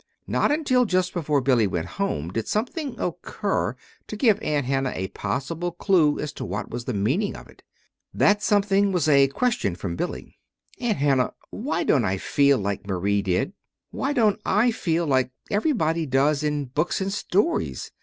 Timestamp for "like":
12.57-12.87, 15.05-15.29